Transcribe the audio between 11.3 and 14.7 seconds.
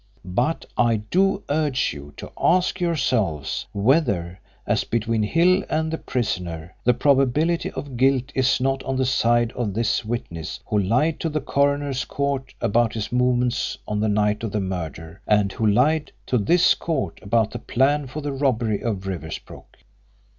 coroner's court about his movements on the night of the